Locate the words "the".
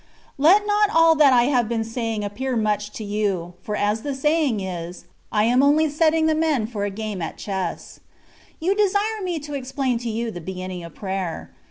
4.01-4.15, 6.25-6.33, 10.31-10.41